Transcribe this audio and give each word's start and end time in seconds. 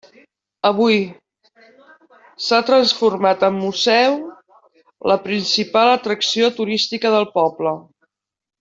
Avui, 0.67 0.95
s'ha 2.45 2.61
transformat 2.69 3.45
en 3.49 3.53
museu, 3.65 4.15
la 5.13 5.19
principal 5.29 5.91
atracció 5.99 6.51
turística 6.63 7.13
del 7.19 7.29
poble. 7.39 7.77